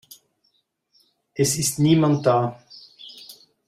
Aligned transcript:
Es 1.35 1.59
ist 1.59 1.77
niemand 1.77 2.25
da. 2.25 2.59